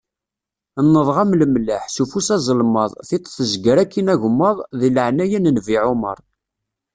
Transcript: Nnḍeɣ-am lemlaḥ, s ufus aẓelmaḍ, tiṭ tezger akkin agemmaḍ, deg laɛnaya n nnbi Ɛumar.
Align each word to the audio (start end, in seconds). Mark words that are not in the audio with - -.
Nnḍeɣ-am 0.85 1.31
lemlaḥ, 1.39 1.83
s 1.95 1.97
ufus 2.03 2.29
aẓelmaḍ, 2.35 2.91
tiṭ 3.07 3.25
tezger 3.29 3.77
akkin 3.83 4.11
agemmaḍ, 4.13 4.57
deg 4.79 4.93
laɛnaya 4.95 5.39
n 5.39 5.45
nnbi 5.49 5.77
Ɛumar. 5.85 6.19